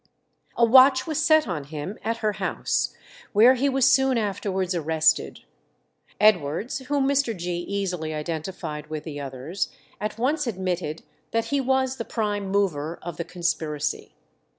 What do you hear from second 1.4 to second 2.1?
on him